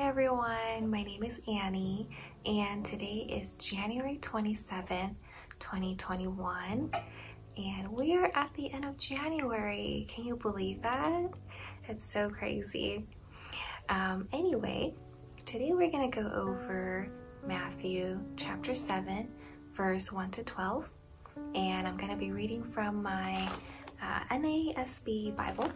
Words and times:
Hi 0.00 0.08
everyone, 0.08 0.90
my 0.90 1.02
name 1.02 1.22
is 1.22 1.42
Annie 1.46 2.08
and 2.46 2.86
today 2.86 3.26
is 3.28 3.52
January 3.58 4.16
27, 4.22 5.14
2021 5.58 6.90
and 7.58 7.92
we 7.92 8.16
are 8.16 8.32
at 8.34 8.50
the 8.56 8.72
end 8.72 8.86
of 8.86 8.96
January. 8.96 10.06
Can 10.08 10.24
you 10.24 10.36
believe 10.36 10.80
that? 10.80 11.28
It's 11.86 12.10
so 12.10 12.30
crazy. 12.30 13.04
Um, 13.90 14.26
anyway, 14.32 14.94
today 15.44 15.72
we're 15.72 15.90
going 15.90 16.10
to 16.10 16.22
go 16.22 16.30
over 16.34 17.06
Matthew 17.46 18.18
chapter 18.38 18.74
7 18.74 19.28
verse 19.74 20.10
1 20.10 20.30
to 20.30 20.42
12 20.42 20.88
and 21.54 21.86
I'm 21.86 21.98
going 21.98 22.10
to 22.10 22.16
be 22.16 22.32
reading 22.32 22.64
from 22.64 23.02
my 23.02 23.50
uh, 24.02 24.20
NASB 24.30 25.36
Bible. 25.36 25.70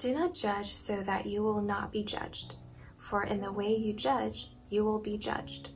Do 0.00 0.14
not 0.14 0.32
judge 0.32 0.72
so 0.72 1.02
that 1.02 1.26
you 1.26 1.42
will 1.42 1.60
not 1.60 1.92
be 1.92 2.02
judged. 2.02 2.54
For 2.96 3.24
in 3.24 3.38
the 3.38 3.52
way 3.52 3.76
you 3.76 3.92
judge, 3.92 4.50
you 4.70 4.82
will 4.82 4.98
be 4.98 5.18
judged. 5.18 5.72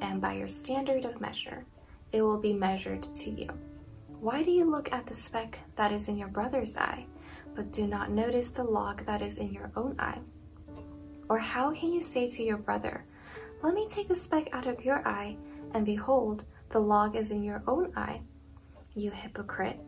And 0.00 0.20
by 0.20 0.34
your 0.34 0.48
standard 0.48 1.06
of 1.06 1.18
measure, 1.18 1.64
it 2.12 2.20
will 2.20 2.38
be 2.38 2.52
measured 2.52 3.04
to 3.14 3.30
you. 3.30 3.48
Why 4.20 4.42
do 4.42 4.50
you 4.50 4.70
look 4.70 4.92
at 4.92 5.06
the 5.06 5.14
speck 5.14 5.58
that 5.76 5.92
is 5.92 6.08
in 6.08 6.18
your 6.18 6.28
brother's 6.28 6.76
eye, 6.76 7.06
but 7.56 7.72
do 7.72 7.86
not 7.86 8.10
notice 8.10 8.50
the 8.50 8.64
log 8.64 9.06
that 9.06 9.22
is 9.22 9.38
in 9.38 9.50
your 9.50 9.72
own 9.76 9.96
eye? 9.98 10.20
Or 11.30 11.38
how 11.38 11.72
can 11.72 11.90
you 11.90 12.02
say 12.02 12.28
to 12.32 12.42
your 12.42 12.58
brother, 12.58 13.06
Let 13.62 13.72
me 13.72 13.88
take 13.88 14.08
the 14.08 14.14
speck 14.14 14.50
out 14.52 14.66
of 14.66 14.84
your 14.84 15.08
eye, 15.08 15.38
and 15.72 15.86
behold, 15.86 16.44
the 16.68 16.80
log 16.80 17.16
is 17.16 17.30
in 17.30 17.42
your 17.42 17.62
own 17.66 17.94
eye? 17.96 18.20
You 18.94 19.10
hypocrite. 19.10 19.80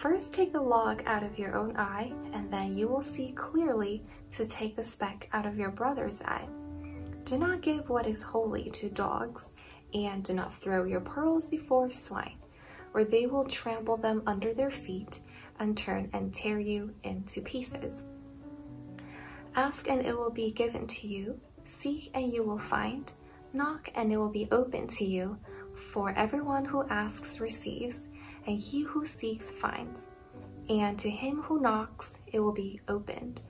First 0.00 0.32
take 0.32 0.54
the 0.54 0.62
log 0.62 1.02
out 1.04 1.22
of 1.22 1.38
your 1.38 1.54
own 1.54 1.76
eye, 1.76 2.10
and 2.32 2.50
then 2.50 2.74
you 2.74 2.88
will 2.88 3.02
see 3.02 3.32
clearly 3.32 4.02
to 4.34 4.46
take 4.46 4.74
the 4.74 4.82
speck 4.82 5.28
out 5.34 5.44
of 5.44 5.58
your 5.58 5.68
brother's 5.68 6.22
eye. 6.22 6.48
Do 7.24 7.36
not 7.36 7.60
give 7.60 7.90
what 7.90 8.06
is 8.06 8.22
holy 8.22 8.70
to 8.70 8.88
dogs, 8.88 9.50
and 9.92 10.24
do 10.24 10.32
not 10.32 10.54
throw 10.54 10.84
your 10.84 11.02
pearls 11.02 11.50
before 11.50 11.90
swine, 11.90 12.38
or 12.94 13.04
they 13.04 13.26
will 13.26 13.44
trample 13.44 13.98
them 13.98 14.22
under 14.26 14.54
their 14.54 14.70
feet 14.70 15.20
and 15.58 15.76
turn 15.76 16.08
and 16.14 16.32
tear 16.32 16.58
you 16.58 16.94
into 17.02 17.42
pieces. 17.42 18.02
Ask 19.54 19.86
and 19.90 20.00
it 20.06 20.16
will 20.16 20.32
be 20.32 20.50
given 20.50 20.86
to 20.86 21.08
you, 21.08 21.38
seek 21.66 22.10
and 22.14 22.32
you 22.32 22.42
will 22.42 22.58
find, 22.58 23.12
knock 23.52 23.90
and 23.94 24.10
it 24.10 24.16
will 24.16 24.32
be 24.32 24.48
open 24.50 24.88
to 24.88 25.04
you, 25.04 25.36
for 25.92 26.14
everyone 26.16 26.64
who 26.64 26.88
asks 26.88 27.38
receives 27.38 28.08
and 28.46 28.58
he 28.58 28.82
who 28.82 29.04
seeks 29.04 29.50
finds, 29.50 30.08
and 30.68 30.98
to 30.98 31.10
him 31.10 31.42
who 31.42 31.60
knocks 31.60 32.18
it 32.26 32.40
will 32.40 32.52
be 32.52 32.80
opened. 32.88 33.42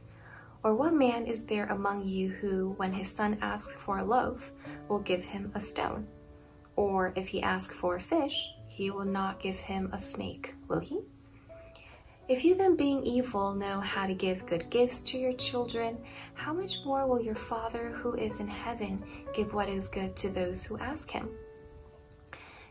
Or 0.63 0.75
what 0.75 0.93
man 0.93 1.27
is 1.27 1.45
there 1.45 1.67
among 1.67 2.07
you 2.07 2.31
who, 2.31 2.75
when 2.77 2.93
his 2.93 3.11
son 3.11 3.39
asks 3.41 3.75
for 3.75 3.99
a 3.99 4.05
loaf, 4.05 4.53
will 4.89 4.99
give 4.99 5.25
him 5.25 5.53
a 5.55 5.61
stone? 5.61 6.07
Or 6.77 7.13
if 7.17 7.29
he 7.29 7.43
asks 7.43 7.75
for 7.75 7.97
a 7.97 8.01
fish, 8.01 8.49
he 8.69 8.91
will 8.91 9.05
not 9.05 9.41
give 9.41 9.57
him 9.57 9.91
a 9.93 9.99
snake, 9.99 10.55
will 10.69 10.81
he? 10.81 11.01
If 12.29 12.45
you 12.45 12.55
then 12.55 12.77
being 12.77 13.03
evil 13.03 13.55
know 13.55 13.81
how 13.81 14.07
to 14.07 14.15
give 14.15 14.47
good 14.47 14.71
gifts 14.71 15.03
to 15.05 15.19
your 15.19 15.33
children, 15.33 15.99
how 16.35 16.53
much 16.53 16.77
more 16.85 17.07
will 17.07 17.21
your 17.21 17.35
Father 17.35 17.91
who 17.91 18.15
is 18.15 18.39
in 18.39 18.47
heaven 18.47 19.03
give 19.35 19.53
what 19.53 19.69
is 19.69 19.89
good 19.89 20.15
to 20.17 20.29
those 20.29 20.65
who 20.65 20.79
ask 20.79 21.11
him? 21.11 21.29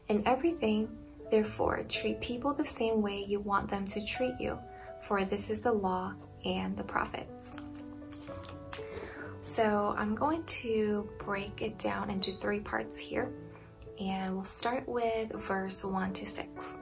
In 0.08 0.26
everything, 0.26 0.88
Therefore, 1.30 1.84
treat 1.88 2.20
people 2.22 2.54
the 2.54 2.66
same 2.66 3.02
way 3.02 3.24
you 3.28 3.40
want 3.40 3.70
them 3.70 3.86
to 3.88 4.04
treat 4.04 4.34
you, 4.40 4.58
for 5.02 5.24
this 5.26 5.50
is 5.50 5.62
the 5.62 5.72
law 5.72 6.14
and 6.44 6.76
the 6.76 6.84
prophets. 6.84 7.52
So 9.44 9.94
I'm 9.98 10.16
going 10.16 10.44
to 10.44 11.08
break 11.20 11.62
it 11.62 11.78
down 11.78 12.10
into 12.10 12.32
three 12.32 12.60
parts 12.60 12.98
here, 12.98 13.30
and 14.00 14.36
we'll 14.36 14.46
start 14.46 14.88
with 14.88 15.32
verse 15.34 15.84
1 15.84 16.14
to 16.14 16.26
6. 16.26 16.74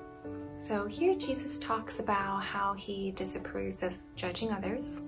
So 0.59 0.85
here 0.85 1.15
Jesus 1.15 1.57
talks 1.59 1.99
about 1.99 2.43
how 2.43 2.73
he 2.73 3.11
disapproves 3.11 3.83
of 3.83 3.93
judging 4.15 4.51
others. 4.51 5.03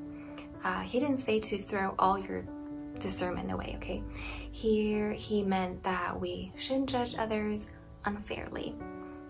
Uh, 0.63 0.81
he 0.81 0.99
didn't 0.99 1.17
say 1.17 1.39
to 1.39 1.57
throw 1.57 1.95
all 1.97 2.19
your 2.19 2.43
discernment 2.99 3.51
away, 3.51 3.75
okay? 3.77 4.03
Here 4.51 5.13
he 5.13 5.41
meant 5.43 5.81
that 5.83 6.19
we 6.19 6.51
shouldn't 6.57 6.89
judge 6.89 7.15
others 7.17 7.65
unfairly 8.05 8.75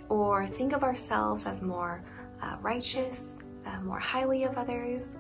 or 0.09 0.47
think 0.47 0.74
of 0.74 0.84
ourselves 0.84 1.46
as 1.46 1.62
more 1.62 2.03
uh, 2.42 2.58
righteous, 2.62 3.38
uh, 3.66 3.80
more 3.81 4.00
highly 4.00 4.44
of 4.44 4.58
others, 4.58 5.18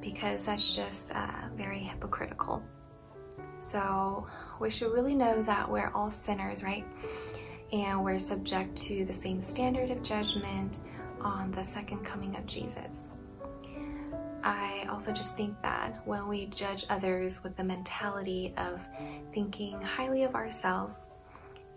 because 0.00 0.44
that's 0.44 0.74
just 0.74 1.10
uh, 1.12 1.48
very 1.56 1.80
hypocritical. 1.80 2.62
So 3.58 4.26
we 4.60 4.70
should 4.70 4.92
really 4.92 5.14
know 5.14 5.42
that 5.42 5.70
we're 5.70 5.90
all 5.94 6.10
sinners, 6.10 6.62
right? 6.62 6.84
And 7.72 8.04
we're 8.04 8.18
subject 8.18 8.76
to 8.84 9.04
the 9.04 9.12
same 9.12 9.42
standard 9.42 9.90
of 9.90 10.02
judgment 10.02 10.78
on 11.20 11.50
the 11.50 11.64
second 11.64 12.04
coming 12.04 12.36
of 12.36 12.46
Jesus. 12.46 13.12
I 14.42 14.86
also 14.88 15.12
just 15.12 15.36
think 15.36 15.60
that 15.62 16.00
when 16.06 16.28
we 16.28 16.46
judge 16.46 16.86
others 16.88 17.42
with 17.42 17.56
the 17.56 17.64
mentality 17.64 18.54
of 18.56 18.80
thinking 19.34 19.80
highly 19.82 20.22
of 20.22 20.34
ourselves, 20.34 21.07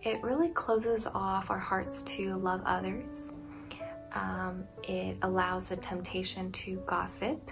it 0.03 0.21
really 0.23 0.49
closes 0.49 1.05
off 1.05 1.51
our 1.51 1.59
hearts 1.59 2.03
to 2.03 2.35
love 2.37 2.61
others. 2.65 3.31
Um, 4.13 4.65
it 4.83 5.17
allows 5.21 5.67
the 5.67 5.75
temptation 5.77 6.51
to 6.53 6.77
gossip 6.87 7.51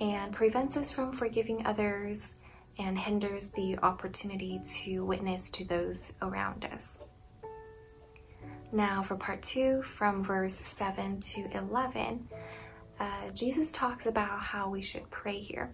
and 0.00 0.32
prevents 0.32 0.76
us 0.76 0.90
from 0.90 1.12
forgiving 1.12 1.66
others 1.66 2.34
and 2.78 2.98
hinders 2.98 3.50
the 3.50 3.78
opportunity 3.78 4.60
to 4.82 5.04
witness 5.04 5.50
to 5.52 5.64
those 5.64 6.12
around 6.22 6.64
us. 6.64 7.00
Now, 8.70 9.02
for 9.02 9.16
part 9.16 9.42
two, 9.42 9.82
from 9.82 10.22
verse 10.22 10.54
7 10.54 11.20
to 11.20 11.48
11, 11.54 12.28
uh, 13.00 13.30
Jesus 13.34 13.72
talks 13.72 14.06
about 14.06 14.40
how 14.40 14.68
we 14.68 14.82
should 14.82 15.08
pray 15.10 15.38
here, 15.38 15.72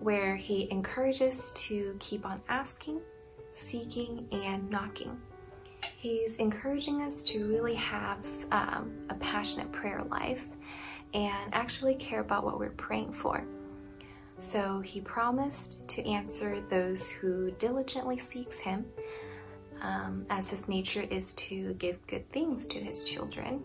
where 0.00 0.36
he 0.36 0.68
encourages 0.70 1.52
to 1.52 1.96
keep 2.00 2.26
on 2.26 2.40
asking 2.48 3.00
seeking, 3.58 4.26
and 4.32 4.70
knocking. 4.70 5.20
He's 5.96 6.36
encouraging 6.36 7.02
us 7.02 7.22
to 7.24 7.46
really 7.48 7.74
have 7.74 8.24
um, 8.52 8.92
a 9.10 9.14
passionate 9.14 9.70
prayer 9.72 10.02
life 10.04 10.44
and 11.14 11.52
actually 11.52 11.94
care 11.96 12.20
about 12.20 12.44
what 12.44 12.58
we're 12.58 12.70
praying 12.70 13.12
for. 13.12 13.44
So 14.38 14.80
he 14.80 15.00
promised 15.00 15.88
to 15.88 16.06
answer 16.06 16.62
those 16.70 17.10
who 17.10 17.50
diligently 17.52 18.18
seeks 18.18 18.58
him, 18.58 18.86
um, 19.80 20.26
as 20.30 20.48
his 20.48 20.68
nature 20.68 21.02
is 21.02 21.34
to 21.34 21.74
give 21.74 22.04
good 22.06 22.30
things 22.30 22.66
to 22.68 22.78
his 22.78 23.04
children, 23.04 23.62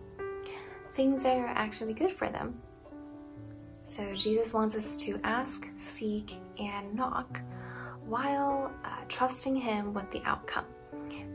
things 0.94 1.22
that 1.24 1.38
are 1.38 1.48
actually 1.48 1.94
good 1.94 2.12
for 2.12 2.30
them. 2.30 2.60
So 3.88 4.14
Jesus 4.16 4.54
wants 4.54 4.74
us 4.74 4.98
to 4.98 5.20
ask, 5.24 5.68
seek, 5.78 6.34
and 6.58 6.96
knock 6.96 7.40
while 8.08 8.74
uh, 8.84 8.90
trusting 9.08 9.56
Him 9.56 9.94
with 9.94 10.10
the 10.12 10.22
outcome. 10.26 10.66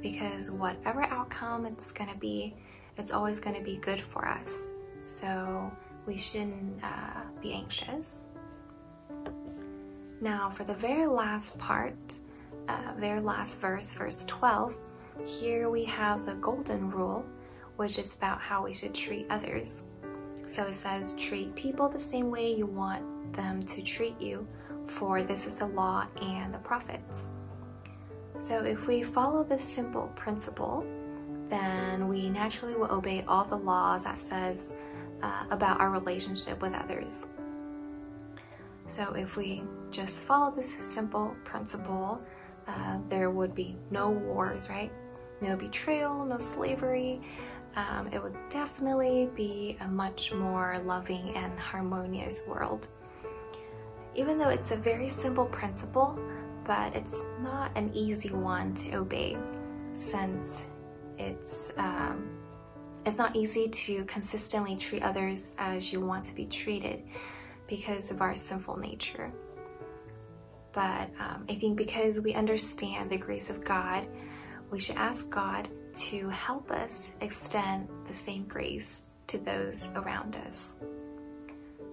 Because 0.01 0.51
whatever 0.51 1.03
outcome 1.03 1.67
it's 1.67 1.91
going 1.93 2.11
to 2.11 2.19
be, 2.19 2.55
it's 2.97 3.11
always 3.11 3.41
going 3.41 3.57
to 3.57 3.63
be 3.63 3.77
good 3.77 4.01
for 4.01 4.27
us. 4.27 4.73
So 5.03 5.71
we 6.07 6.17
shouldn't 6.17 6.83
uh, 6.83 7.23
be 7.41 7.53
anxious. 7.53 8.27
Now, 10.21 10.51
for 10.51 10.65
the 10.65 10.75
very 10.75 11.07
last 11.07 11.57
part, 11.59 11.97
uh, 12.69 12.93
very 12.97 13.21
last 13.21 13.61
verse, 13.61 13.93
verse 13.93 14.25
12, 14.25 14.77
here 15.27 15.71
we 15.71 15.85
have 15.85 16.27
the 16.27 16.35
golden 16.35 16.91
rule, 16.91 17.25
which 17.77 17.99
is 17.99 18.15
about 18.15 18.41
how 18.41 18.65
we 18.65 18.75
should 18.75 18.95
treat 18.95 19.27
others. 19.31 19.85
So 20.49 20.65
it 20.65 20.75
says, 20.75 21.15
treat 21.17 21.55
people 21.55 21.89
the 21.89 21.99
same 21.99 22.31
way 22.31 22.55
you 22.55 22.67
want 22.67 23.33
them 23.33 23.63
to 23.63 23.83
treat 23.83 24.21
you 24.21 24.47
for 24.91 25.23
this 25.23 25.47
is 25.47 25.57
the 25.57 25.67
law 25.67 26.07
and 26.21 26.53
the 26.53 26.59
prophets. 26.59 27.29
So 28.41 28.65
if 28.65 28.87
we 28.87 29.03
follow 29.03 29.45
this 29.45 29.63
simple 29.63 30.11
principle, 30.15 30.85
then 31.49 32.09
we 32.09 32.29
naturally 32.29 32.75
will 32.75 32.93
obey 32.93 33.25
all 33.27 33.45
the 33.45 33.57
laws 33.57 34.05
that 34.05 34.19
says 34.19 34.73
uh, 35.23 35.45
about 35.51 35.81
our 35.81 35.91
relationship 35.91 36.63
with 36.63 36.73
others. 36.75 37.27
So 38.89 39.15
if 39.15 39.37
we 39.37 39.63
just 39.91 40.15
follow 40.15 40.55
this 40.55 40.73
simple 40.95 41.35
principle, 41.45 42.23
uh, 42.67 42.99
there 43.09 43.31
would 43.31 43.55
be 43.55 43.77
no 43.91 44.11
wars, 44.11 44.69
right? 44.69 44.93
No 45.41 45.57
betrayal, 45.57 46.25
no 46.25 46.39
slavery. 46.39 47.21
Um, 47.77 48.09
it 48.13 48.23
would 48.23 48.37
definitely 48.51 49.31
be 49.35 49.77
a 49.81 49.89
much 49.89 50.33
more 50.33 50.81
loving 50.85 51.35
and 51.37 51.59
harmonious 51.59 52.43
world 52.47 52.89
even 54.15 54.39
though 54.39 54.49
it's 54.49 54.71
a 54.71 54.77
very 54.77 55.09
simple 55.09 55.47
principle, 55.47 56.19
but 56.65 56.95
it's 56.95 57.23
not 57.41 57.71
an 57.77 57.93
easy 57.95 58.31
one 58.31 58.75
to 58.75 58.97
obey 58.97 59.37
since 59.95 60.67
it's 61.19 61.71
um, 61.77 62.39
it's 63.07 63.17
not 63.17 63.35
easy 63.35 63.69
to 63.69 64.05
consistently 64.05 64.77
treat 64.77 65.03
others 65.03 65.51
as 65.59 65.93
you 65.93 66.01
want 66.01 66.25
to 66.27 66.35
be 66.35 66.45
treated 66.45 67.03
because 67.67 68.11
of 68.11 68.21
our 68.21 68.35
sinful 68.35 68.77
nature. 68.77 69.33
But 70.73 71.11
um, 71.19 71.47
I 71.49 71.55
think 71.55 71.77
because 71.77 72.21
we 72.21 72.35
understand 72.35 73.11
the 73.11 73.19
grace 73.19 73.51
of 73.51 73.65
God, 73.65 74.07
we 74.71 74.79
should 74.79 74.97
ask 74.97 75.29
God 75.31 75.69
to 75.95 76.29
help 76.29 76.71
us 76.71 77.11
extend 77.21 77.89
the 78.07 78.15
same 78.15 78.45
grace 78.45 79.07
to 79.29 79.39
those 79.39 79.89
around 79.95 80.37
us. 80.49 80.77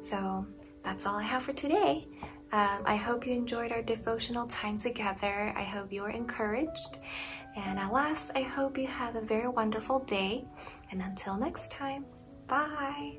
So 0.02 0.46
that's 0.86 1.06
all 1.06 1.16
I 1.16 1.24
have 1.24 1.44
for 1.44 1.54
today. 1.54 2.08
Um, 2.52 2.84
I 2.86 2.96
hope 2.96 3.26
you 3.28 3.34
enjoyed 3.34 3.72
our 3.72 3.82
devotional 3.82 4.48
time 4.48 4.80
together. 4.80 5.54
I 5.58 5.64
hope 5.64 5.92
you 5.92 6.04
are 6.04 6.12
encouraged. 6.12 7.00
And 7.58 7.80
at 7.80 7.92
last, 7.92 8.32
I 8.36 8.42
hope 8.42 8.78
you 8.78 8.88
have 8.88 9.16
a 9.16 9.22
very 9.22 9.48
wonderful 9.48 10.00
day. 10.00 10.46
And 10.92 11.02
until 11.02 11.38
next 11.38 11.72
time, 11.72 12.06
bye. 12.48 13.18